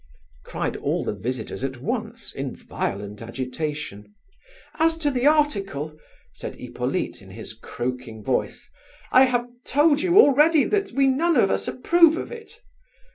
[0.43, 4.15] cried all the visitors at once, in violent agitation.
[4.79, 5.95] "As to the article,"
[6.31, 8.71] said Hippolyte in his croaking voice,
[9.11, 12.61] "I have told you already that we none of us approve of it!